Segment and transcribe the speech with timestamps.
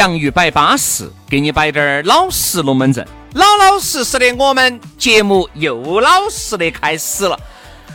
[0.00, 3.06] 洋芋摆巴适，给你摆点儿老实龙门阵。
[3.34, 7.38] 老老实实的，我们节目又老实的开始了。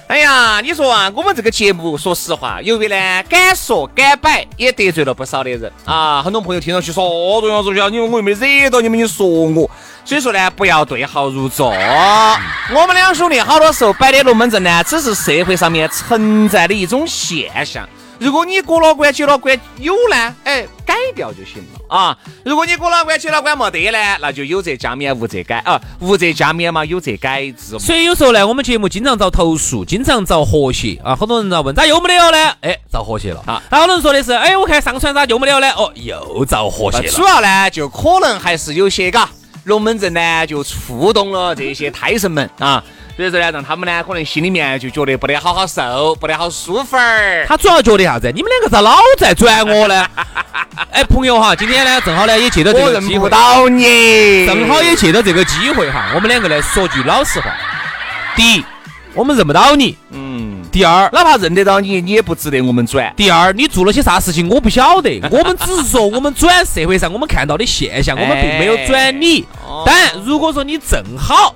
[0.05, 6.21] 哎呀，你说啊，我们这个节目，说实话，由于呢敢说敢摆，也得罪了不少的人啊。
[6.21, 9.67] 很多朋友听上去说，哦，杨子轩，你们我又没惹到你们，你说我，
[10.05, 11.71] 所以说呢，不要对号入座。
[11.71, 17.89] 我们两兄弟好多时候摆的龙门阵呢，只是社会上面存在的一种现象。
[18.19, 22.17] 如果你过了关、结了关有呢，哎，改掉就行了啊。
[22.43, 27.77] 如果你过了关、结了关没得呢，那就有则加勉，无则改啊，无则加勉嘛，有则改之。
[27.77, 31.15] 所以有时候呢，我们节目经常遭投诉，经常遭和谐啊。
[31.15, 32.55] 很多人在问咋又没得了呢？
[32.61, 33.61] 哎，遭和谐了啊。
[33.69, 35.73] 好多人说的是，哎，我看上传咋又没得了呢？
[35.75, 37.09] 哦，又遭和谐了。
[37.09, 39.29] 主要呢，就可能还是有些嘎
[39.65, 42.81] 龙门阵呢，就触动了这些胎神们啊。
[43.15, 47.45] 所以说呢，让他们呢可能心里面就觉得不得好好受，不得好舒服儿。
[47.47, 48.29] 他主要觉得啥子？
[48.35, 50.05] 你们两个咋老在转我呢？
[50.91, 57.53] 哎，朋友哈，今天呢正好呢也借到这个机会，到你，正好也借到这个机会哈，我们两个来说句老实话。
[58.35, 58.65] 第一，
[59.13, 59.97] 我们认不到你。
[60.11, 60.61] 嗯。
[60.69, 63.13] 第二，哪怕认得到你，你也不值得我们转。
[63.15, 69.45] 第二，你做了些啥事情我不晓得，我们只是说我们转社会上我们看到的现象，我们并没有转你。
[69.85, 71.55] 但如果说你正好。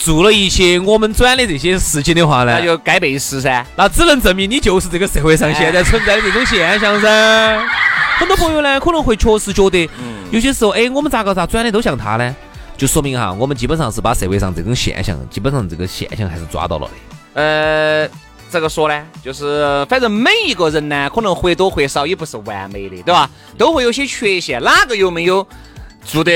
[0.00, 3.64] 做了一些我们转的这些事情的话呢，那就该背时噻。
[3.76, 7.68] 那只能证明你就是这个社会上现在存在的这种现象噻。
[8.18, 9.88] 很多朋友呢可能会确实觉得，
[10.30, 12.34] 有些时候，哎，我们咋个咋转的都像他呢？
[12.78, 17.42] 就说明哈，我们基本上是把社会上这种现象，基本上这个现象还是抓到了的。
[17.42, 18.08] 呃，
[18.48, 19.06] 怎个说呢？
[19.22, 23.28] 就是反正每一个人呢，可能或多或少也不是完美的，对吧？
[23.58, 25.46] 都会有些缺陷，哪个又没有
[26.04, 26.32] 做的？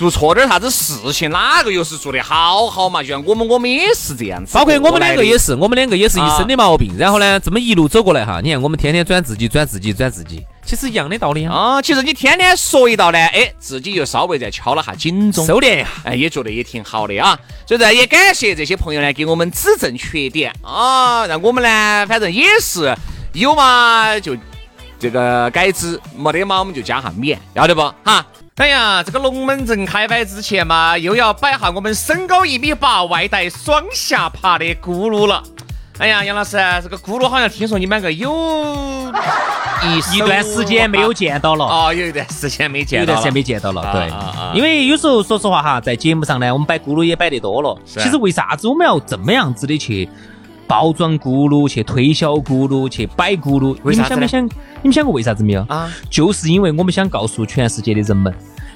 [0.00, 3.02] 做错点啥子事情，哪个又是做得好好嘛？
[3.02, 4.54] 就像我们，我们也是这样子。
[4.54, 6.90] 包括我们两个也是，我们两个也是一身的毛病。
[6.96, 11.82] 然后呢，这么一路走过来哈，你看我们天天转自己，转自己，转自己，其实一样的道理啊。
[11.82, 17.38] 其实你天天说一道呢，哎，自己又稍微再敲了下警钟，收敛一下，哎，也觉得也挺好的啊。
[17.66, 22.96] 所以呢，也感谢这些朋友呢，给我们指正缺点啊，让我们呢，反正也是
[23.34, 24.34] 有嘛就
[24.98, 28.24] 这个改之，没得嘛我们就加下免，要得不哈？
[28.56, 35.42] 哎呀，这个龙门阵开摆之前嘛，又要摆下我们身高一米八、外带双下巴的咕噜了。
[35.98, 38.30] 哎呀，杨老师，这个咕噜好像听说你们两个有
[39.82, 41.64] 一一段时间没有见到了。
[41.64, 43.82] 哦，有一段时间没见，有一段时间没见到了。
[43.92, 47.78] 对，因为有时候说实话哈，在节目上呢，我们摆咕噜也摆得多了。
[47.86, 50.06] 其实为啥子我们要这么样子的去？
[50.70, 54.46] 包装咕噜去推销咕噜去摆咕噜，你们想没想？
[54.46, 55.66] 你们想过为啥子没有？
[55.68, 58.32] 啊，就是因为我们想告诉全世界的人们，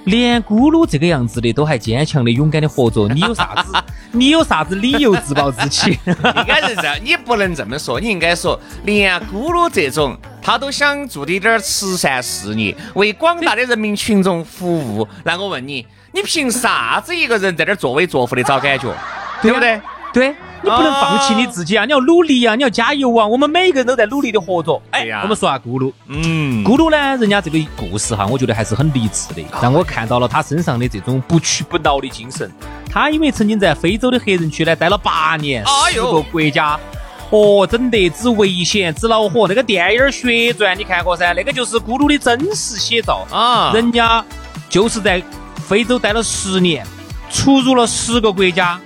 [0.07, 3.73] 连咕噜这个样子的都还坚强的、勇敢的活着，你有啥子？
[4.11, 5.97] 你有啥子理由自暴自弃？
[6.05, 15.07] 应该是这样，你不能这么说，你应该说，连咕噜这种他都想做的点慈善事业，为广大的人民群众服务。
[15.23, 18.93] 那我问你，你凭啥子一个人在这作威作福的找感觉？
[19.41, 19.81] 对不对？
[20.13, 20.35] 对。
[20.65, 21.85] 你不能放弃你自己啊！
[21.85, 22.55] 你要努力啊！
[22.55, 23.27] 你要加油啊！
[23.27, 24.81] 我们每一个人都在努力的活着。
[24.91, 25.93] 哎呀，我们说下咕噜。
[26.09, 32.51] 嗯，咕噜呢，人家这个故事哈，我觉得还是很励志的，让我看到了他身上的这种不屈不挠的精神。
[32.91, 36.81] 他因为曾经在非洲的黑人区呢待了八年，十个国家，
[37.29, 39.47] 哦，整得之危险之恼火。
[39.47, 41.35] 那个电影《血传》你看过噻？
[41.35, 43.71] 那个就是咕噜的真实写照啊！
[43.75, 44.25] 人家
[44.71, 45.23] 就是在
[45.69, 46.87] 非洲待了十年，
[47.31, 48.81] 出入了十个国家。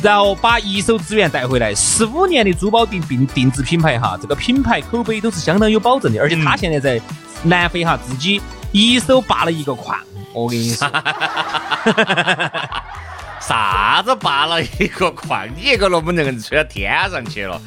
[0.00, 6.20] 然后把一手资源带回来，十五年的珠宝定定定制品牌哈，这个品牌口碑都是相当有保证的。
[6.20, 7.00] 而且他现在在
[7.42, 8.40] 南非哈，自己
[8.70, 9.98] 一手扒了一个矿。
[10.32, 10.88] 我跟你说，
[13.40, 15.48] 啥子扒了一个矿？
[15.56, 17.60] 你一个龙门阵吹到天上去了？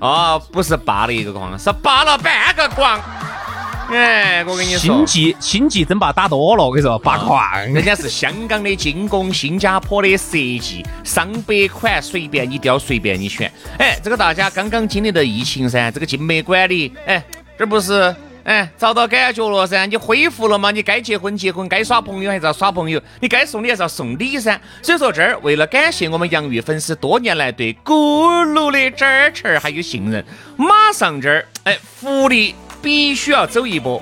[0.00, 3.00] 哦，不是扒了一个矿，是扒了半个矿。
[3.88, 7.40] 哎，我跟你说，星际星际争霸打多了，我跟你说，拔矿，
[7.72, 13.50] 人家是香港的精工，新加坡的设计，上百款随便你挑，随便你选。
[13.78, 17.22] 哎，这个大家刚刚经历的疫情噻，这个静美管理，哎，
[17.56, 20.72] 这不是哎，找到感觉了噻，你恢复了吗？
[20.72, 24.60] 你该结婚结婚，该耍朋友还是要耍朋友，你该送礼还是要送礼噻。
[24.82, 30.24] 所以说这儿为了感谢我们洋芋粉丝多年来对咕噜的支持还有信任，
[30.56, 32.54] 马上这儿哎福利
[32.86, 34.00] 必须要走一波。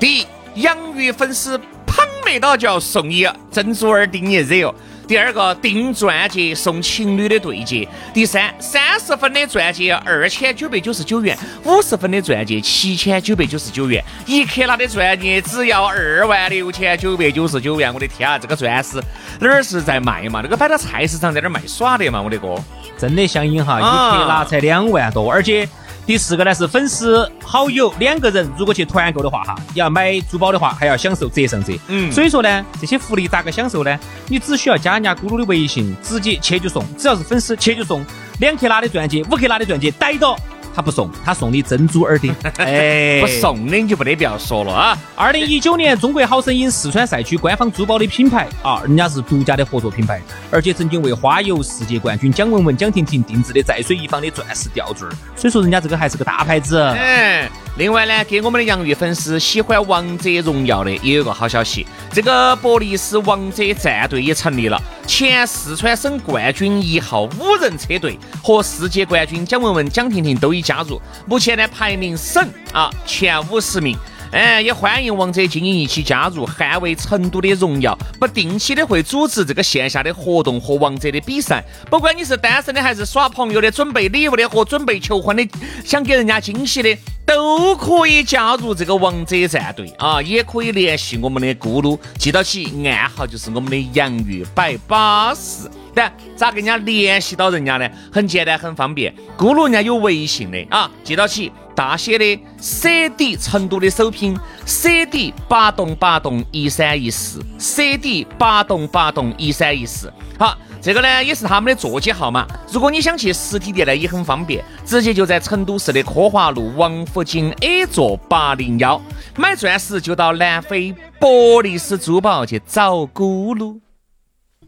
[0.00, 0.26] 第一，
[0.62, 4.74] 养鱼粉丝捧没到就要送你珍珠耳钉一热。
[5.06, 17.92] 第二个订钻戒送情侣的对戒，第三三十分的钻戒二千九百九十九元，五十分的钻戒七千九百九十九元，一克拉的钻戒只要二万六千九百九十九元。
[17.92, 18.96] 我的天啊，这个钻石
[19.40, 20.40] 哪儿是在卖嘛？
[20.42, 22.22] 那个摆到菜市场在那儿卖耍的嘛？
[22.22, 22.54] 我的哥，
[22.96, 25.68] 真的相应哈，一克拉才两万多，而且。
[26.04, 31.72] 第四个呢是粉丝好友两个人如果去团购的话哈，你要买珠宝的话还要享受折上折。
[31.88, 33.98] 嗯，所以说呢，这些福利咋个享受呢？
[34.26, 38.04] 你只需要加人家咕噜的微信，直接切就送，只要是粉丝切就送
[38.40, 40.36] 两克拉的钻戒，五克拉的钻戒逮到。
[40.74, 42.34] 他不送，他送你珍珠耳钉。
[42.58, 44.98] 哎，不送的你就不得必要说了啊！
[45.14, 50.20] 二零一九年中国好声音四川赛区官方珠宝的品牌啊，人家是独家的合作品牌，
[50.50, 56.78] 而且曾经为花游世界冠军蒋雯雯、蒋婷婷定制的在水一方的钻石吊坠，所以说人家这个还是个大牌子。
[56.78, 70.62] 嗯，另外呢，给我们的洋芋粉丝喜欢《王者荣耀》的也有个好消息，这个伯利斯王者战队也成立了，前四川省冠军一号五人车队和世界冠军蒋雯雯、蒋婷婷都已。
[70.62, 73.98] 加入，目前呢排名省啊前五十名，
[74.32, 77.96] 哎，也欢迎王者精英一起加入，捍卫成都的荣耀。
[78.18, 85.46] 不定期的会组织这个线下的活动和王者的比赛，不管你是单身的还是耍朋友的，准备礼物的和准备求婚的，
[85.84, 86.96] 想给人家惊喜的，
[87.26, 95.68] 都可以加入这个王者战队啊，也可以联系我们的咕噜，记到起暗号就是我们的洋芋摆巴士。
[95.94, 97.88] 但咋跟人家联系到人家呢？
[98.10, 99.14] 很简单，很方便。
[99.36, 110.12] 咕噜人家有微信的啊，记到起大写的 C D 成都的首拼 C D 八栋八栋一三一四 C D 八栋八栋一三一四。
[110.38, 112.46] 好，这个呢也是他们的座机号码。
[112.70, 119.00] 如果你想去实体店呢，也很方便，直接就在成都市的科华路王府井 A 座八零幺。
[119.36, 123.78] 买钻石就到南非博利斯珠宝去找咕噜。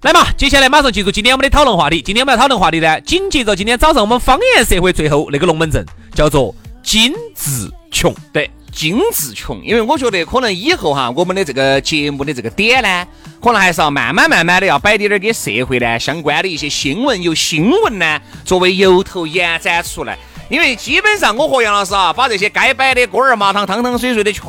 [0.04, 2.02] 来嘛，接下来马上进入今天我们的讨论话题。
[2.02, 5.82] 今天我们要讨论话题呢，紧接着今天早上我们方言社会最后那个龙门阵
[6.14, 6.54] 叫做
[6.84, 8.14] “精致穷”。
[8.30, 13.06] 对，精致穷，因为我觉得可能以后哈，我们的这个节目的这个点呢，
[13.42, 20.18] 可能还是要慢慢慢慢的要摆点点跟社会呢相关的一些新闻，由新闻呢作为由头延展出来。
[20.48, 24.44] 因为基本上我和杨老师啊，把这些该摆的锅儿麻汤汤汤水水的全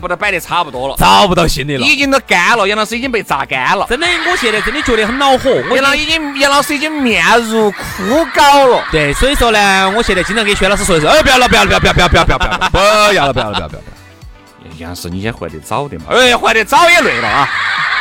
[0.00, 2.66] 部都摆得差不多了，找不到新的了，已经都干了。
[2.66, 5.50] 杨老师已经被榨干了，真的，我现在真的觉得很恼火。
[5.70, 8.04] 我杨老已经，杨老师已经面如枯
[8.34, 8.84] 槁了。
[8.92, 12.76] 对，所以说呢，我现在经常给薛老师说一声，哎，不要了，不要了，不要，不要，不要，不要，不要，不要了，不
[13.14, 13.82] 要了，不要了，不要，不要。
[14.78, 16.08] 杨老师，你先还得早点嘛。
[16.10, 17.48] 哎，还得早也累了啊。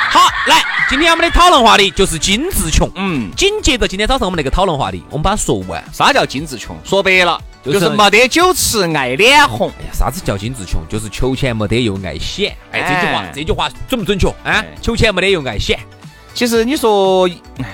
[0.09, 2.89] 好，来，今天我们的讨论话题就是精致穷。
[2.95, 5.83] 嗯，紧接着今天早上我们那个讨论话题，我们把它说完。
[5.91, 6.75] 啥叫精致穷？
[6.83, 7.39] 说白了。
[7.63, 10.81] 就是没得酒吃爱脸红，哎呀，啥子叫精致穷？
[10.87, 12.55] 就是求钱没得又爱显。
[12.71, 14.29] 哎，这句话，这句话准不准确？
[14.45, 15.77] 啊，求钱没得又爱显。
[16.33, 17.27] 其实你说，
[17.57, 17.67] 哎呀，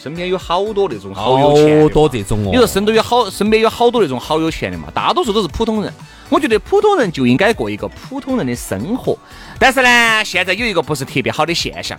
[0.00, 2.50] 身边有好多那种好有钱，好多这种哦。
[2.52, 4.86] 你说身都有好，身边有好多那种好有钱的嘛？
[4.94, 5.92] 大多数都是普通人。
[6.28, 9.18] 我觉得普通人就应该过一个普通人的生活。
[9.60, 11.96] 但是呢，现在有一个不是特别好的现象，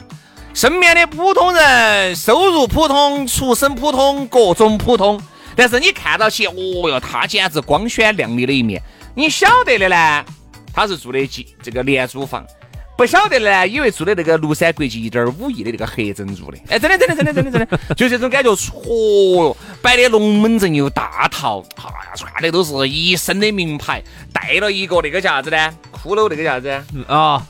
[0.52, 5.22] 身边的普通人收入普通，出身普通，各种普通。
[5.56, 6.54] 但是你看到起，哦
[6.90, 8.82] 哟，他简直光鲜亮丽的一面。
[9.14, 10.26] 你晓得的呢，
[10.74, 12.42] 他是住的几这个廉租房；
[12.98, 16.58] 不晓得的呢，以为住的那个庐山国际一点五亿的那个黑珍珠的。
[16.70, 18.52] 哎，真的，真的，真的，真的，真的， 就这种感觉。
[18.52, 25.74] 嚯哟，摆的龙门阵又大套，哎呀，穿的都是一身的名牌，带了一个那个叫啥子呢？
[25.92, 26.84] 骷髅那个叫啥子？
[27.08, 27.44] 啊，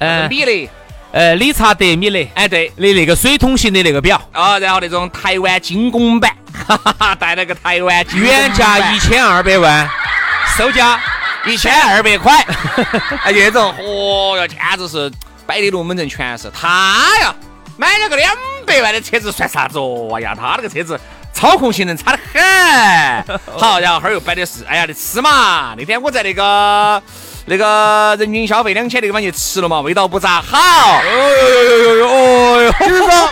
[0.00, 0.68] 呃，米勒，
[1.12, 2.28] 呃，理查德米勒。
[2.34, 4.20] 哎，对，的那个水桶型的那个表。
[4.32, 6.34] 啊，然后那种台湾精工版。
[6.66, 9.88] 哈哈哈，带了个台湾，原价一千二百万，
[10.58, 11.00] 售价
[11.46, 12.34] 一千二百块，
[13.24, 15.10] 哎，这种，哦哟，简直是
[15.46, 17.34] 摆的龙门阵全是他呀！
[17.76, 18.34] 买了个两
[18.66, 20.10] 百万的车子算啥子哦？
[20.16, 20.98] 哎呀，他那个车子
[21.32, 23.38] 操控性能差得很。
[23.58, 25.74] 好，然后后儿又摆的是，哎呀，你吃嘛？
[25.78, 27.02] 那天我在那个
[27.46, 30.58] 那个人均消费两千那个地方去吃了嘛，味道不咋好。
[30.58, 33.30] 哦哟哟哟哟哦哟，就是说。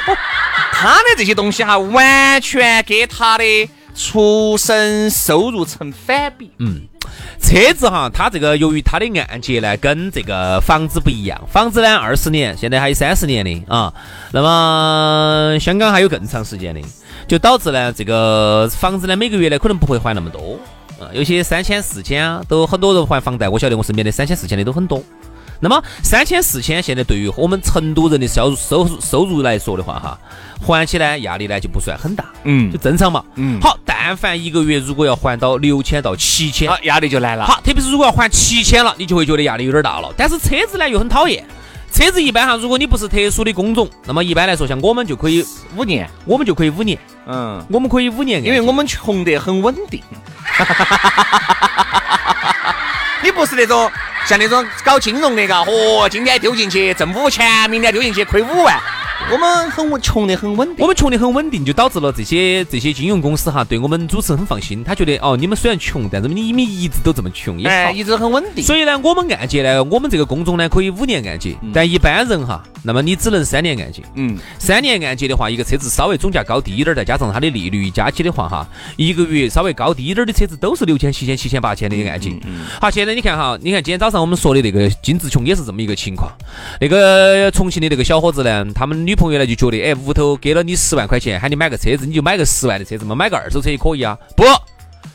[0.79, 6.53] 他的这些东西哈，完全跟他的出生收入成反比。
[6.59, 6.83] 嗯，
[7.41, 11.41] 车子哈，它这个由于它的按揭呢，跟这个房子不一样。
[11.49, 13.93] 房子呢，二十年，现在还有三十年的啊。
[14.33, 16.81] 那么香港还有更长时间的，
[17.29, 20.59] 就导致呢，这个房子呢，每个月呢可能不会还那么多。
[21.13, 25.03] 有些三千四千啊都很多人还房贷，我晓得我身边的三千四千的都很多。
[25.61, 30.19] 那么三千四千现在对于我们成都人的收入收入收入来说的话，哈，
[30.61, 33.61] 还起来压力呢就不算很大，嗯，就正常嘛，嗯。
[33.61, 37.47] 好，但凡一个月如果要还到六千到七千，压力就来了。
[37.47, 40.13] 好，特别是如果要还七千了，你就会觉得压力有点大了。
[40.17, 41.45] 但是车子呢又很讨厌，
[41.93, 45.45] 车子一般哈，如果你不是特殊的工种，那么一般来说像我们就可以
[45.77, 50.01] 五年，我们就可以五年，嗯，我们可以五年，因为我们穷得很稳定。
[53.25, 53.91] 你不是那种。
[54.27, 58.77] 像那种搞金融的，嘎，嚯，今天丢进去挣五千，明天丢进去亏五万。
[59.31, 60.83] 我们很稳，穷得很稳定。
[60.83, 64.83] 我们穷得很稳定，就导致了这些这些金融公司哈，对我们主持人很放心。
[64.83, 68.65] 他觉得哦，你们虽然穷，但是你们一直都这么穷，哎，一直很稳定。
[68.65, 74.03] 所以呢，我们按揭呢，我们这个工种呢，可以五年按揭，但一般人哈，那么你只能三年按揭。
[74.15, 78.67] 嗯，三年按揭的话，一个车子稍微总价高低一点，再加上它的利率加起的话哈，
[78.97, 82.31] 一个月稍微高低一点的车子都是六千、七千、七千、八千的按揭。
[82.47, 82.65] 嗯。
[82.81, 86.31] 好，现在你看哈，你看今天早上我们说的那个金志琼也是这么一个情况。
[86.81, 89.97] 那个重庆的那个小伙子呢，他们女朋友呢就觉得，哎。
[90.07, 94.17] 屋头给了你十万块钱，喊你买个车子，你就买个十万的车子嘛，买个二手车也可以啊。
[94.37, 94.45] 不，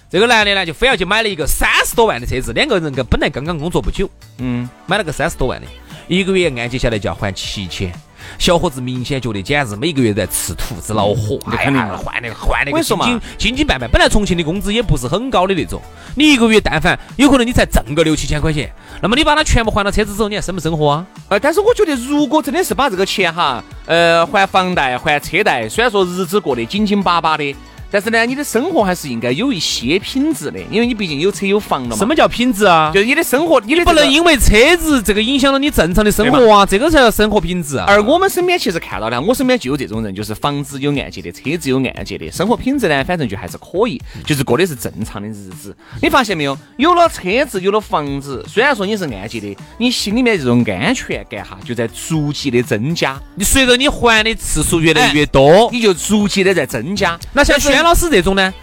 [0.09, 2.51] 这个男的呢，就非要去买了一个三十多万的车子。
[2.51, 4.09] 两个人跟本来刚刚工作不久，
[4.39, 5.67] 嗯，买了个三十多万的，
[6.07, 7.91] 一个月按揭下来就要还七千。
[8.37, 11.39] 小伙子明显觉得简直每个月在吃土，是恼火。
[11.49, 13.89] 肯定换那个换那个，斤斤斤斤半半。
[13.89, 15.81] 本来重庆的工资也不是很高的那种，
[16.15, 21.07] 你一个月但凡有可能你才挣个六七千块钱，那么你把它全部还了车子之后，你还生不生活啊？
[21.29, 27.55] 呃，但是我觉得如果真的是把这个钱哈，呃，还房贷还车贷，虽然说日子过得紧紧巴巴的。
[27.91, 31.97] 但是呢，你的生活还是应该有一些品质的，因为你毕竟有车有房了嘛。
[31.97, 32.89] 什么叫品质啊？
[32.93, 37.85] 就是你的生活，你的不能因为车子这个影响了你正常的生活啊，这个才叫生活品质啊。
[37.87, 45.75] 而我们身边其实看到的，我身边就有这种人，就是房子有按揭的，车子有按揭的，生活品质呢，反正就还是可以，就是过的是正常的日子。
[46.01, 46.57] 你发现没有？
[46.77, 53.19] 有了车子，有了房子，虽然说你是按揭的，你心里面这种安全感哈，就在逐级的增加。
[53.35, 57.19] 你随着你还的次数越来越多，你就逐级的在增加。
[57.33, 58.53] 那像轩老师这种呢？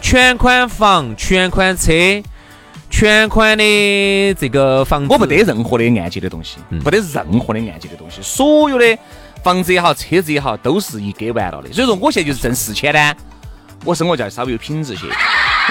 [0.00, 1.92] 全款房、全款车、
[2.88, 8.96] 全款的这个房子，我不得任何的按揭的东西，不得任何的按揭的东西，所有的
[9.42, 11.72] 房子也好，车子也好，都是一给完了的。
[11.72, 13.14] 所以说，我现在就是挣四千呢，
[13.84, 15.06] 我生活就要稍微有品质些。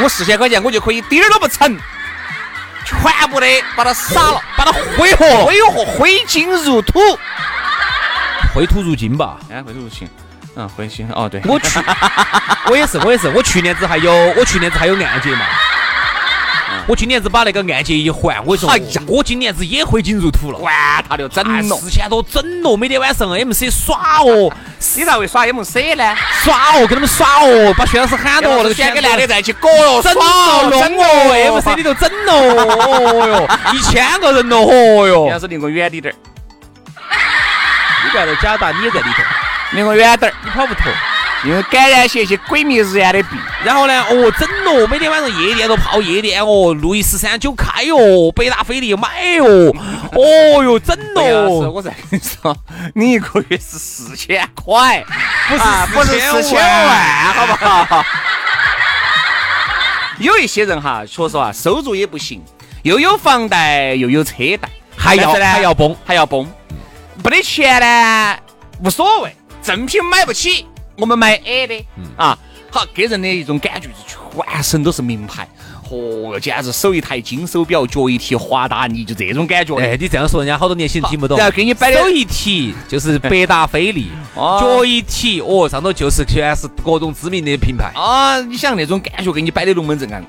[0.04, 1.78] 我四千块钱，我就可以点儿都不成，
[2.86, 3.48] 全部的
[3.78, 7.00] 把它撒了，把它挥霍，挥霍，挥金如土，
[8.54, 9.40] 挥土如金吧？
[9.50, 10.06] 哎，挥土如金。
[10.60, 11.80] 嗯，回去哦，对，我去，
[12.72, 15.46] 我也是，我也是，我去年子还有，我去年子还有按揭嘛，
[16.88, 20.74] 我今年子把那个按揭一还，我说，哎呀，我今年子也挥金如土了，管
[21.08, 24.52] 他的，整了，四千多整了，每天晚上 MC 耍哦，
[24.96, 26.16] 你咋会耍 MC 呢？
[26.44, 36.18] 耍哦，跟他们耍哦，把薛老师喊到，那个选个男的在一起搞哟，整哦，弄哦，MC 里头整哦，哦哟，一千个人了，哦哟，要是离我远点点儿，
[38.04, 39.22] 你不要在假打，你也在里头。
[39.72, 40.92] 离我远点儿，你跑不脱。
[41.46, 49.72] 因为感染些些鬼迷日眼的病，然后呢，哦，整咯，每天晚上夜店都泡夜店哦，路易十三九开哦，百达翡丽买哦，
[50.14, 51.70] 哦哟，整咯。
[51.70, 52.58] 我再跟你说，
[52.96, 55.06] 你一个月是四千块，
[55.48, 58.04] 不是不是四千万，好不好？
[60.18, 62.44] 有一些人哈，说实话，收入也不行，
[62.82, 66.52] 又有房贷又有车贷，还要还要崩还要崩，
[67.24, 68.38] 没得钱呢，
[68.84, 69.36] 无所谓。
[69.68, 72.40] 正品买不起，我们买 A 的啊，
[72.72, 75.46] 好给人的一种感觉是全身都是名牌，
[75.90, 79.76] 嚯，简直手一台金手表，脚一提华达尼，就这种感觉。
[79.76, 81.38] 哎，你这样说，人家好多年轻人听不懂。
[81.38, 88.40] 然后给你摆手一提就是百达翡丽， 脚一提哦，上头就是全是各种知名的品牌啊。
[88.40, 90.24] 你想那种感觉，给你摆的龙门阵啊。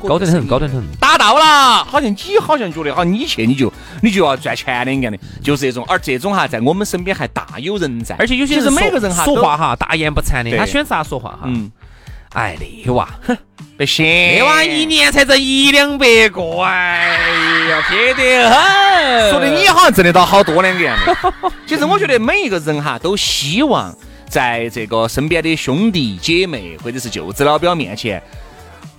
[0.00, 11.40] 高端很，高端很，达到了，好像你好像觉得好，你去你就你就要赚钱的一样的，就是这种，而这种哈，在我们身边还大有人在，而且有些人每个人哈说话哈大言不惭的，他选啥说话哈？
[11.44, 11.70] 嗯，
[12.32, 13.36] 哎，那娃，哼，
[13.76, 17.18] 不行，那娃一年才挣一两百个，哎
[17.70, 21.32] 呀，撇得很，说的你好像挣得到好多两个样的。
[21.66, 23.94] 其实我觉得每一个人哈，都希望
[24.28, 28.22] 在这个身边的兄弟姐妹或者是舅子老表面前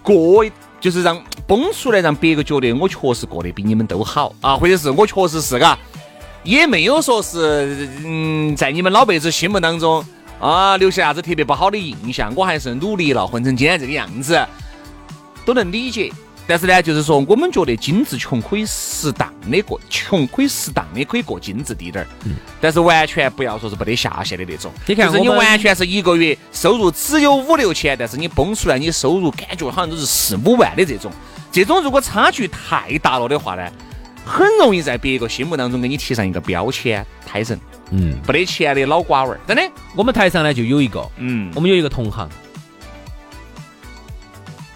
[0.01, 0.46] 过。
[0.79, 5.77] 就是让崩出来，让别个觉得我确实过得比你们都好啊，或者是我确实是嘎，
[6.43, 10.05] 也没有说是嗯，在你们老辈子心目当中
[10.39, 14.39] 啊留下啥子特别不好的印象，我还是努力了，混成今天这个样子，
[15.45, 16.12] 都能理解。
[16.50, 22.08] 但是呢，就是说我们觉得精致穷可以适当的过，穷可以适当的可以过精致滴点儿。
[22.25, 22.38] 嗯。
[22.60, 24.72] 但是完全不要说是没得下限的那种。
[24.88, 31.12] 你看，就是你完全是一个月收入只有五六千，但是你崩出来你收入感觉好像都是四五万的这种，
[31.51, 33.72] 这种如果差距太大了的话呢，
[34.25, 37.60] 很容易在别个心目当中给你贴上一个标签，胎神。
[37.91, 38.20] 嗯。
[38.27, 39.62] 没得钱的老瓜娃儿，真的。
[39.96, 42.27] 我们台上呢就有一个，嗯，我们有一个同行。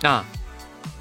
[0.03, 0.23] 啊。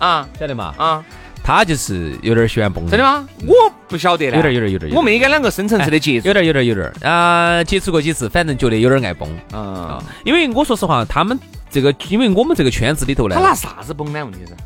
[0.03, 0.75] 啊，晓得嘛？
[0.77, 1.05] 啊，
[1.45, 3.25] 他就是有点喜欢蹦，真的吗？
[3.47, 3.55] 我
[3.87, 10.03] 不晓得嘞，有点有点有点，我没跟两个深层次的接触，有点有点有点啊，接触过几次，反正觉得有点爱蹦啊。
[10.25, 11.39] 因为我说实话，他们
[11.71, 14.25] 这个，因为我们这个圈子里头呢，他拿啥子蹦呢？
[14.25, 14.57] 问题是，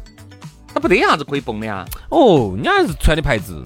[0.72, 1.84] 他不得啥子可以蹦的呀？
[2.08, 3.62] 哦，人家是穿的牌子，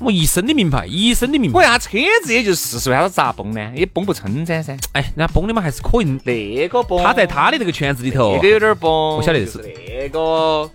[0.00, 1.58] 我一身的名牌，一身的名牌。
[1.58, 3.72] 我呀，车子也就四十万，他咋蹦呢？
[3.74, 4.76] 也蹦不撑噻噻。
[4.92, 6.20] 哎，人家蹦的嘛，还是可以。
[6.24, 9.58] 那个蹦，他在他的这个圈子里头，那个有点蹦，我晓得是
[9.98, 10.70] 那个。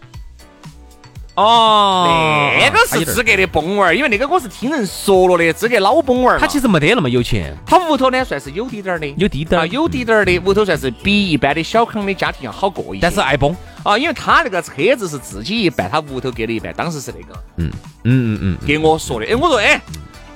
[1.35, 6.39] 哦，那个是资格的崩娃儿，因为那个我是听人说了的，资格老崩娃儿。
[6.39, 13.01] 他其实没得那么有钱，他屋头呢算是有滴点儿的，有滴点儿，有滴点儿的屋头算是比一般的小康的家庭要好过一些。
[13.01, 17.71] 但是爱崩啊，因为他那个车子是自己一半，他屋头给了一半，当时是那个，嗯
[18.03, 19.25] 嗯嗯嗯，给我说的。
[19.25, 19.81] 哎，我说哎，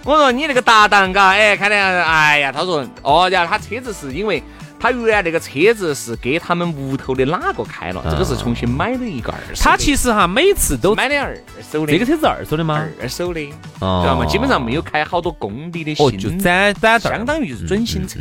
[0.05, 4.41] 我说你那个搭档嘎，哎，看来，哎呀，他说哦，然后他车子是因为。
[4.79, 8.03] 他原来那个车子是给他们屋头的哪个开了？
[8.10, 9.63] 这个是重新买的一个二手。
[9.63, 11.36] 他其实哈每次都买的二
[11.72, 11.91] 手的。
[11.91, 12.88] 这个车子二手的吗？
[13.01, 14.25] 二手的，知道吗？
[14.25, 16.05] 基本上没有开好多公里的新。
[16.05, 18.20] 哦，就攒攒相当于就是准新车。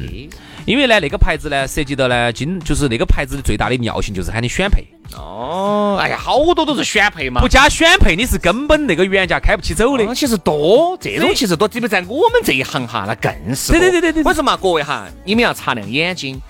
[0.65, 4.87] 因为呢，那个牌子呢，涉及到呢，今就是那个牌子的最大的尿性就是喊你选配。
[5.17, 7.41] 哦，哎呀，好多都是选配嘛。
[7.41, 10.15] 不加选配，你是根本那个原价开不起走的。
[10.15, 13.73] 其实多，这种其实多，特别在我们这一行哈，那更是。
[13.73, 14.23] 对对对对对。
[14.23, 16.41] 为什么各位哈，你们要擦亮眼睛。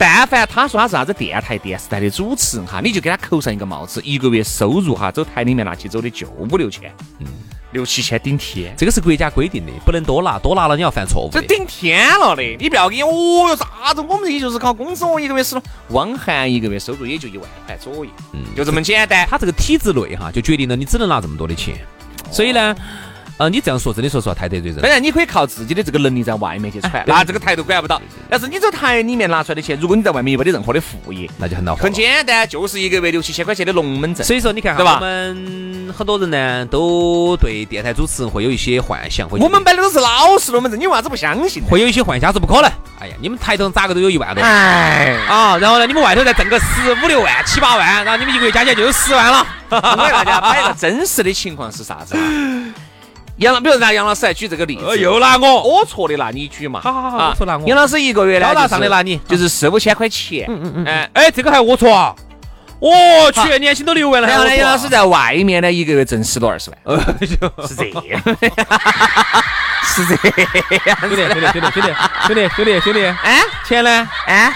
[0.00, 7.26] 但凡他说他是啥子电台、电视台的主持人哈，你就给他扣上一个帽子，一个月收入哈，走台里面拿起走的就五六千，嗯，
[7.72, 8.74] 六七千顶天。
[8.76, 11.30] 这个是国家规定的，不能多拿，多拿了你要犯错误。
[11.32, 19.26] 这顶天了的，你不要给哦哟啥子，我们这就是靠工资，我一个月是汪涵一个月收入也就一万块左右，嗯，就这么简单。
[19.28, 21.76] 他这个体制内哈，就决定了你只能拿这么多的钱，
[22.30, 22.76] 所以呢。
[23.38, 24.80] 啊，你这样说真的说实话太得罪人。
[24.80, 28.02] 当然，你可以靠自己的这个能力在外面去传，那这个台都管不到。
[28.28, 31.82] 但是你这台里面拿出来的钱，如果你在外面又没得任何的副业，那就很恼火。
[31.84, 34.26] 很简单，就是一个月六七千块钱的龙门阵。
[34.26, 34.96] 所以说，你看，对吧？
[34.96, 39.28] 我们很多人呢，都对电台主持人会有一些幻想。
[39.30, 41.62] 我们摆的都是老实龙门阵，你为啥子不相信？
[41.62, 42.68] 会有一些幻想是不可能。
[42.98, 44.42] 哎呀，你们台头咋个都有一万多。
[44.42, 45.16] 哎。
[45.28, 49.46] 啊，然后呢，你们外头再挣个十五六万、七八万，然后你们一个月加起来就有十万了。
[49.70, 52.16] 我给大家摆个真实的情况是啥子？
[53.38, 56.80] 杨老，比如拿杨老师来举这个例子，又拿我，我错的拿你举嘛。
[56.80, 57.66] 好好好，我错拿我。
[57.68, 60.46] 杨老师一个月呢，高大上的拿你，就是四五千块钱。
[60.48, 60.84] 嗯嗯嗯。
[60.86, 62.14] 哎哎，这个还我错啊？
[62.80, 64.28] 我去，年薪都六万了。
[64.28, 66.78] 然后呢，杨老师在外面呢，一个月挣十多二十万。
[67.66, 68.22] 是这样。
[69.82, 70.14] 是这
[70.86, 70.98] 样。
[71.00, 71.92] 兄弟兄弟兄弟兄弟
[72.26, 74.08] 兄弟兄弟兄弟，哎，钱呢？
[74.26, 74.52] 哎，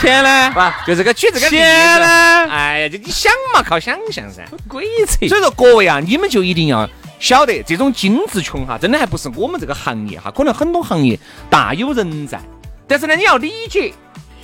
[0.00, 0.50] 钱呢？
[0.54, 1.48] 不，就这个举这个。
[1.48, 2.06] 钱呢？
[2.50, 4.44] 哎呀，就你想嘛，靠想象噻。
[4.68, 5.26] 鬼扯。
[5.28, 6.88] 所以说各位啊，你们就一定要。
[7.24, 12.38] 晓得这种精致穷哈，真的还不是我们这个行业哈，可能很多行业大有人在。
[12.86, 13.94] 但是呢，你要理解，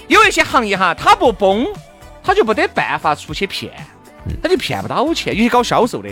[0.08, 1.66] 有一些行业哈，他不崩，
[2.24, 3.70] 他就不得办法出去骗，
[4.42, 5.36] 他就骗不到钱。
[5.36, 6.08] 有些搞销售的，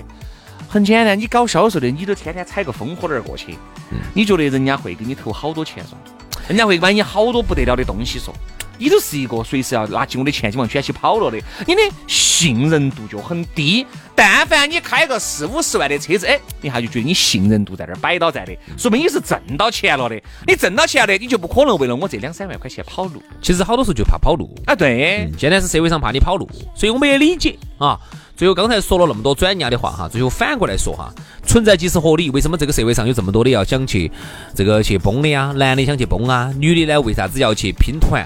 [0.69, 3.57] 很简单，你搞销售的，你都天天踩个风火轮过去，
[4.13, 5.95] 你觉得人家会给你投好多钱嗦？
[6.49, 8.31] 人家会买你好多不得了的东西嗦？
[8.79, 13.87] 你都是一个随时要拿起我的钱就往卷起跑了的，你的信任度就很低。
[14.15, 20.21] 但凡你开个四五十万的车子，哎，一下就觉得你信任度在那儿摆到在的，说明你是挣到钱了的。
[20.47, 23.23] 你挣到钱了的，你就不可能为了我这两三万块钱跑路。
[23.41, 24.75] 其实好多时候就怕跑路啊。
[24.75, 27.99] 对，现在是社会上怕你跑路，所以我们也理解啊。
[28.37, 31.13] 最后刚才说了那么多转压的话哈，最后反过来说哈，
[31.45, 32.31] 存在即是合理。
[32.31, 34.11] 为什么这个社会上有这么多的要想去
[34.55, 35.53] 这个去崩的呀？
[35.57, 38.25] 男的想去崩啊，女的呢为啥子要去拼团？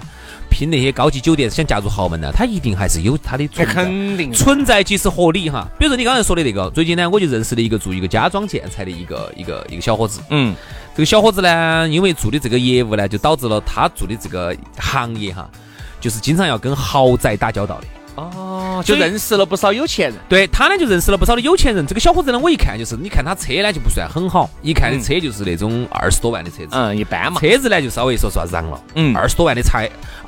[0.63, 2.31] 拼那些高级酒店想嫁入豪门呢？
[2.33, 5.67] 他一定还是有他的存在，肯定存在即是合理哈。
[5.77, 10.21] 比如说你刚才说的那个，最近呢，我就认识了一个做一个家装建材的一个一个一个小伙子。
[10.31, 10.55] 嗯，
[10.95, 15.51] 这个小伙子呢，因为做的这个业务呢，就导致了他做的这个行业哈，
[16.01, 17.87] 就是经常要跟豪宅打交道的。
[18.15, 20.19] 哦，就认识了不少有钱人。
[20.29, 21.87] 对他呢，就认识了不少的有钱人。
[21.87, 26.69] 这个小伙子呢，我一看就是，你看他车呢就不算很好，一看的车就是那种二十多万的车子。
[26.73, 27.41] 嗯，一般嘛。
[27.41, 28.81] 车子呢就稍微说实话嚷了。
[28.95, 29.79] 嗯，二十多万的车，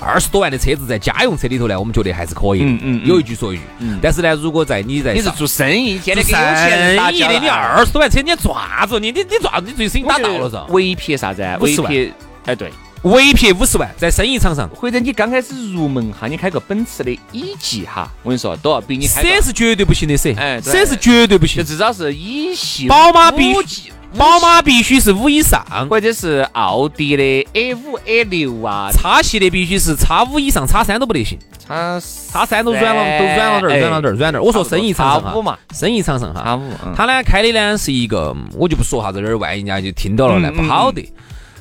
[0.01, 2.63] 二十多万的车子在家用车里头呢，我们觉得还是可以。
[2.63, 3.07] 嗯嗯。
[3.07, 3.63] 有一句说一句。
[3.81, 3.99] 嗯。
[4.03, 8.99] 但是呢，如果在你在你是做生意，天天跟有钱人打交的，你二十多万车，你做啥子？
[8.99, 9.67] 你你你做啥子？
[9.67, 10.73] 你最生意打到了是？
[10.73, 11.47] 唯一撇啥子？
[11.61, 12.13] 唯一撇，
[12.47, 12.73] 哎对。
[13.05, 19.23] 尾撇五十万，在生意场上，或者你刚开始入门哈，你开个奔驰的 E 级哈，我跟你说都要比你开。
[19.23, 22.89] C 是绝对不行的，C，哎，C 是绝对不行，就至少是 E 系。
[22.89, 31.39] 宝马必须，宝马必须是五以上，或者是奥迪的 A 五 A 六啊，叉系的必须是叉五以上，叉三都不得行。
[31.59, 32.01] 叉
[32.33, 34.43] 叉三都软了，都软了点，软了点，软点。
[34.43, 41.07] 我说生意场上哈，生意场上哈，叉五，他呢开的呢是一个，我就不说哈，这儿万一人家就听到了呢，不好的。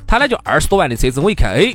[0.07, 1.73] 他呢就二十多万的车子，我一看，哎，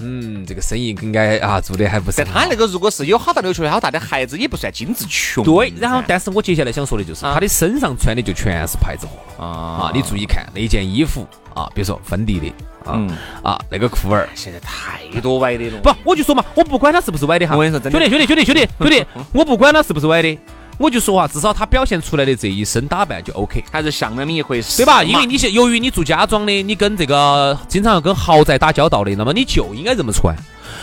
[0.00, 2.18] 嗯，这个生意应该啊做的还不是。
[2.18, 5.44] 但他那个如果是有好大的车，好大的孩子，也不算精致穷。
[5.44, 9.92] 对，然后但是我接下来想说的就是，他的身上穿的就全是牌子货啊啊！
[9.94, 12.52] 你注意看那件衣服啊，比如说芬迪的
[12.84, 13.00] 啊
[13.42, 15.80] 啊，那个裤儿，现在太多歪的了。
[15.80, 17.56] 不，我就说嘛，我不管他是不是歪的哈。
[17.56, 20.38] 我跟你说，兄弟兄弟兄弟兄弟兄弟，我不管他是不是歪的。
[20.78, 25.02] 我就说啊，至少他表现出来的这一身打扮就 OK，还是像那么一回事，对吧？
[25.02, 30.36] 因为你现由于你做家装的，你跟这个经常要跟豪宅打交道的，那么你就应该这么穿。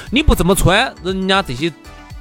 [0.10, 1.71] 你不这么穿，人家这些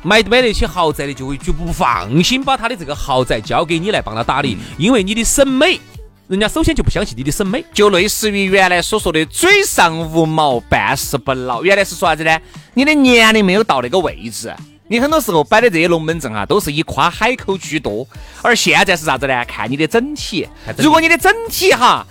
[0.02, 5.80] 买买得起豪宅的就会就不放心把他的这个豪宅交给你来帮他打理，因为你的审美，
[6.28, 11.62] 人家首先就不相信你的审美，就类似于原来所说的嘴上无毛，办事不牢。
[11.62, 12.38] 原来是说啥子呢？
[12.74, 14.52] 你的年龄没有到那个位置。
[14.92, 18.06] 你很多时候摆的这些龙门阵啊，都是以夸海口居多，
[18.42, 19.42] 而现在是啥子呢？
[19.46, 20.46] 看你的整体。
[20.76, 22.06] 如果你的整体哈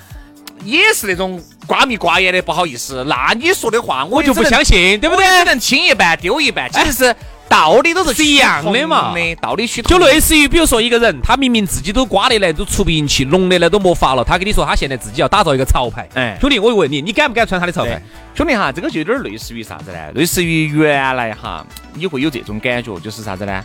[0.66, 5.24] 也是那种瓜米瓜眼的，不好意思，那你说的话我就不相信，对不对？
[5.28, 7.16] 只能听一半丢一半，其实是。
[7.52, 18.02] 道理都是一样的嘛，道理去就类似于比如说一个人，他明明自己都瓜的来都出不赢气，龙的来都没法了，他跟你说他现在自己要打造一个潮牌，哎，兄弟，我问你，你敢不敢穿他的潮牌？
[18.34, 20.12] 兄弟哈，这个就有点类似于啥子呢？
[20.14, 23.62] 类似于原来哈，你会有这种感觉，就是啥子呢？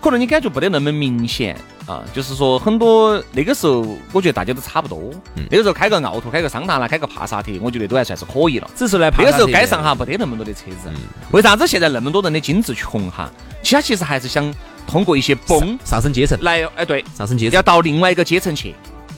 [0.00, 1.56] 可能你感觉不得那么明显
[1.90, 5.10] 啊，就是说很多那个时候，我觉得大家都差不多。
[5.50, 8.70] 那个时候开个奥拓，开个桑塔纳，开个帕萨特，我觉得都还算是可以了。
[8.76, 10.88] 只是呢，那个时候街上哈不得那么多的车子。
[11.32, 13.28] 为啥子现在那么多人的精致穷哈？
[13.60, 14.54] 其他其实还是想
[14.86, 18.72] 通过一些崩上升阶层来，哎对，上升阶层要到另外一个阶层去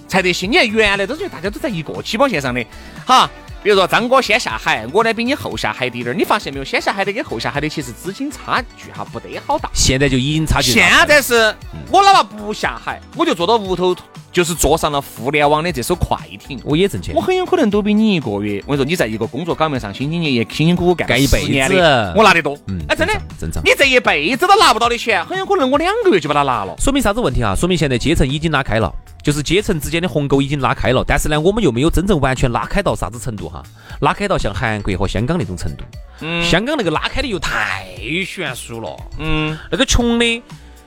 [0.09, 0.51] 才得行。
[0.51, 2.65] 你看原来都是大家都在一个起跑线上的，
[3.05, 3.29] 哈。
[3.63, 6.65] 比如说张哥先下海，我呢比你后下海滴点儿，你发现没有？
[6.65, 9.71] 先下海的跟后下海的其实资金差距哈不得好大。
[9.73, 10.73] 现在就已经差距。
[10.73, 11.55] 现在是
[11.91, 13.95] 我哪怕不下海，我就坐到屋头，
[14.33, 17.15] 就是坐上了互联网的这艘快艇，我也挣钱。
[17.15, 22.59] 我很有可能都比你一个月，我跟你说你在一个工作岗位上，兢兢业业、辛辛苦苦干干一辈子，我拿得多。
[22.67, 23.63] 嗯，哎，真的正常。
[23.65, 26.75] 你这一辈子都拿不到的钱，很有可能我两个月就把它拿了。
[26.79, 27.55] 说明啥子问题啊？
[27.55, 28.93] 说明现在阶层已经拉开了。
[29.23, 33.63] 就是阶层之间的鸿沟已经拉开了，但是呢，我们又没有真正完全拉开到啥子程度哈，
[34.01, 35.85] 拉开到像韩国和香港那种程度。
[36.21, 37.87] 嗯，香港那个拉开的又太
[38.27, 38.97] 悬殊了。
[39.19, 40.43] 嗯，那个穷的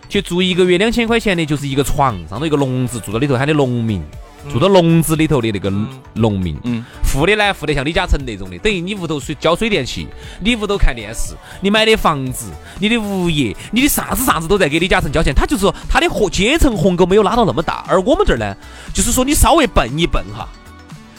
[0.10, 4.04] 去住一个月两千块钱的，就是一个床上头一个笼子，住到里头喊的农民。
[4.52, 5.72] 住到笼子里头的那个
[6.14, 10.08] 农民，嗯，富的呢，富的像李嘉诚那种的，等于你屋头水交水电气，
[10.40, 15.34] 你屋头看电视，你买的房子，你的物业，你的啥子啥子都在给李嘉诚交钱。
[15.34, 18.56] 他就是说他的和阶层鸿沟没有拉到那么大，而我们这儿呢，
[18.94, 20.48] 就是说你稍微笨一笨哈，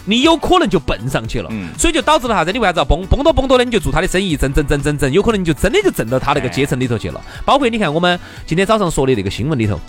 [0.04, 2.52] 你有可能就蹦上去了，所以就导致了啥子？
[2.52, 3.64] 你为啥子要崩崩多崩多的？
[3.64, 7.20] 你就做他的生意，挣挣挣挣挣，有可能你就真的就挣到他那个阶层里头去了。
[7.44, 9.80] 包括你看我们今天早上说的那个新闻里头。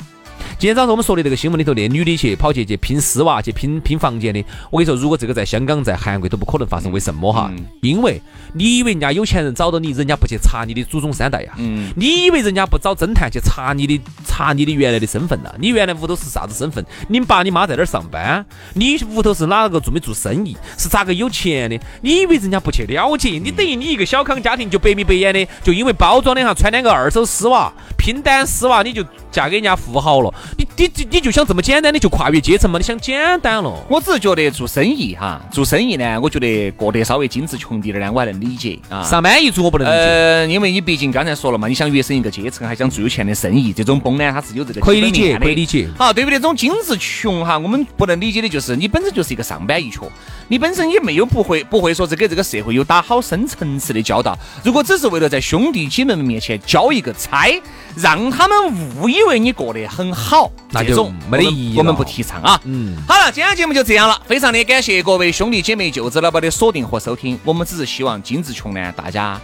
[0.60, 4.44] 今天早上我们说的这个新闻里头，那女的去跑去去拼丝袜，去拼拼房间的。
[4.72, 6.92] 我跟你说，如果这个在香港、在韩国都不可能发生。
[6.92, 7.52] 为什么哈？
[7.84, 8.20] 因为
[8.54, 11.54] 你以为人家有钱人找到你，人家不去查你的祖宗三代呀？
[11.58, 11.94] 嗯。
[11.96, 15.54] 你以为人家不找侦探去查你的查你的原来的身份呐？
[15.60, 16.84] 你原来屋头是啥子身份？
[17.08, 18.44] 你爸你妈在哪儿上班？
[18.74, 20.58] 你屋头是哪个做没做生意？
[20.76, 21.80] 是咋个有钱的？
[22.02, 23.38] 你以为人家不去了解？
[23.38, 29.06] 你等于你一个小康家庭就白眉白眼的，就因为包装的哈，穿两个二手丝袜，拼单丝袜，你就
[29.38, 30.34] 嫁给人家富豪了？
[30.58, 32.80] 你你你你就想这么简单的就跨越阶层嘛？
[32.80, 33.72] 你想简单了？
[33.88, 39.04] 我只是觉得做生意哈，做生意呢，我觉得过得稍微精致穷滴点呢，我还能理解啊。
[39.04, 45.88] 上班一族我不能理解，呃，因为你毕竟刚才说了嘛，你想跃升一个阶层，还想做有钱的生意，这种崩呢，它是有这个可以理解，可以理解。
[46.00, 46.40] 好，对不对？
[46.40, 50.12] 这种精致穷哈，我们不能理解的就是你本身就是一个上班一族。
[50.48, 54.38] 你本身也没有不会不会说是给这个社会有打好深层次的交道。
[54.64, 57.50] 如果只是为了在兄弟姐妹们面前交一个差，
[57.96, 61.78] 让他们误以为你过得很好，那种没得意义。
[61.78, 62.60] 我们不提倡啊。
[62.64, 62.96] 嗯。
[63.08, 67.40] 好了，今天节目就这样了，非常的感谢各位兄弟姐妹、舅子老板的锁定和收听。
[67.44, 69.40] 我们只是希望金志穷呢，大家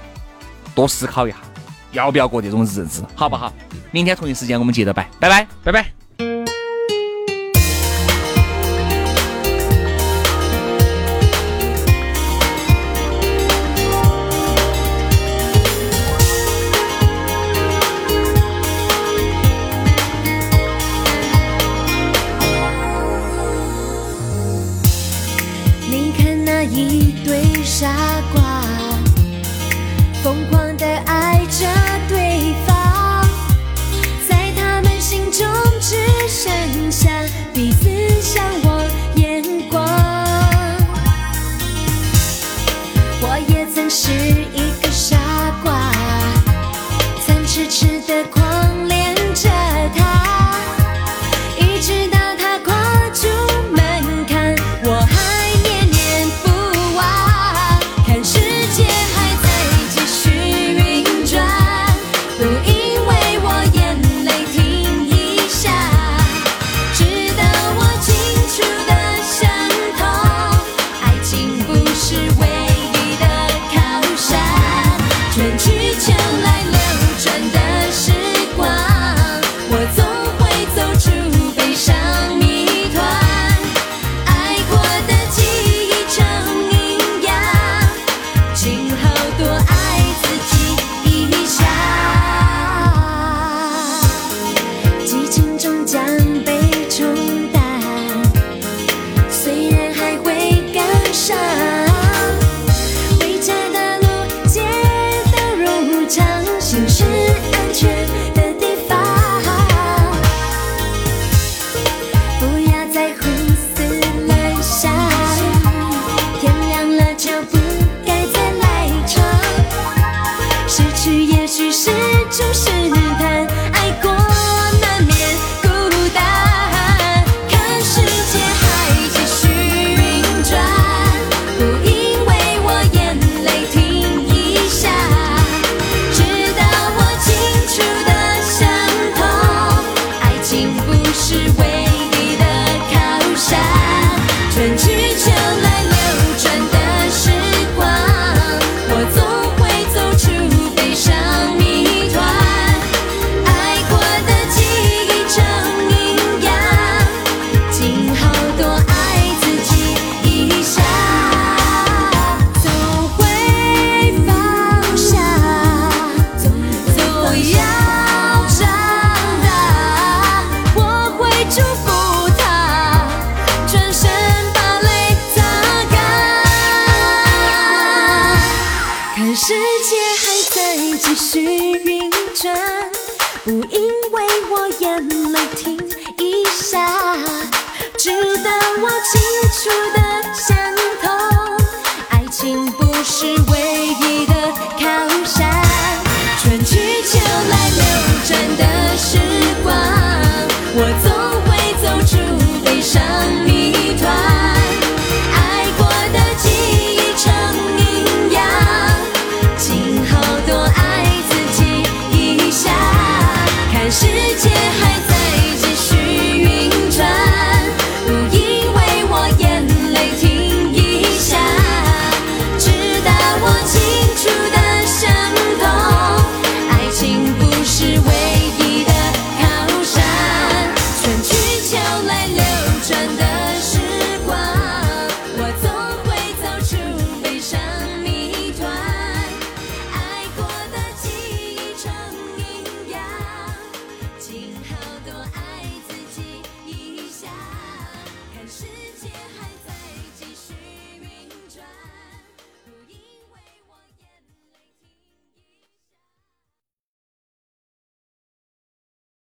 [0.74, 1.38] 多思考一下，
[1.92, 3.52] 要不要过这种日子，好不好？
[3.92, 6.03] 明天同一时间我们接着拜，拜拜，拜拜。